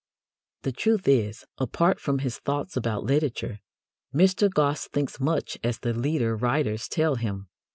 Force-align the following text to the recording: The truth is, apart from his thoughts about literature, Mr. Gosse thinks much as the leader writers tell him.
The 0.63 0.71
truth 0.71 1.07
is, 1.07 1.45
apart 1.59 1.99
from 1.99 2.17
his 2.17 2.39
thoughts 2.39 2.75
about 2.75 3.03
literature, 3.03 3.59
Mr. 4.11 4.51
Gosse 4.51 4.87
thinks 4.87 5.19
much 5.19 5.59
as 5.63 5.77
the 5.77 5.93
leader 5.93 6.35
writers 6.35 6.87
tell 6.87 7.17
him. 7.17 7.49